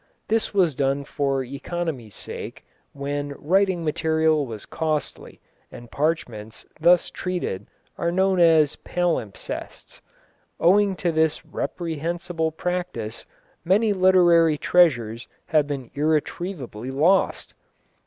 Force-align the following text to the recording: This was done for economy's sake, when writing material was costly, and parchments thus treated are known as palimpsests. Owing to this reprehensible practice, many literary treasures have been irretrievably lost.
This 0.29 0.51
was 0.51 0.73
done 0.73 1.03
for 1.03 1.43
economy's 1.43 2.15
sake, 2.15 2.65
when 2.91 3.35
writing 3.37 3.85
material 3.85 4.47
was 4.47 4.65
costly, 4.65 5.39
and 5.71 5.91
parchments 5.91 6.65
thus 6.79 7.11
treated 7.11 7.67
are 7.99 8.11
known 8.11 8.39
as 8.39 8.77
palimpsests. 8.77 10.01
Owing 10.59 10.95
to 10.95 11.11
this 11.11 11.45
reprehensible 11.45 12.51
practice, 12.51 13.27
many 13.63 13.93
literary 13.93 14.57
treasures 14.57 15.27
have 15.45 15.67
been 15.67 15.91
irretrievably 15.93 16.89
lost. 16.89 17.53